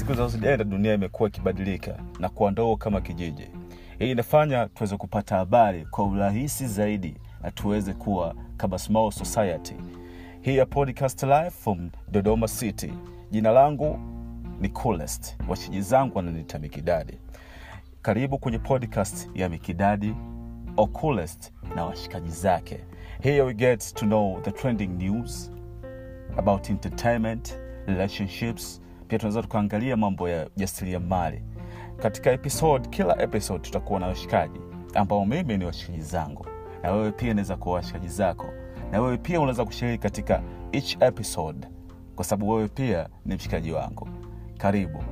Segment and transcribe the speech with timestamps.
[0.00, 3.50] siku zinazoenda dunia imekuwa ikibadilika na kuwa ndogo kama kijiji.
[3.98, 9.74] Hii inafanya tuweze kupata habari kwa urahisi zaidi na tuweze kuwa kama small society.
[10.40, 12.92] Hii ya podcast live from dodoma city.
[13.30, 13.98] Jina langu
[14.60, 15.36] ni coolest.
[15.48, 17.18] Washiji zangu wananita mikidadi
[18.02, 20.14] karibu kwenye podcast ya mikidadi
[20.76, 20.88] or
[21.74, 22.80] na washikaji zake.
[23.22, 25.52] Here we get to know the trending news
[26.36, 31.42] about entertainment relationships pia tunaweza tukaangalia mambo ya jasiriamali.
[32.02, 34.60] Katika episode kila episode tutakuwa na washikaji
[34.94, 36.46] ambao mimi ni washikaji zangu.
[36.82, 38.46] Na wewe pia unaweza kuwa washikaji zako.
[38.92, 40.42] Na wewe pia unaweza kushiriki katika
[40.72, 41.68] each episode
[42.16, 44.08] kwa sababu wewe pia ni mshikaji wangu.
[44.58, 45.04] Karibu